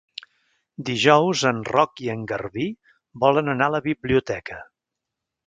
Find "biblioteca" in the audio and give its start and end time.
3.91-4.61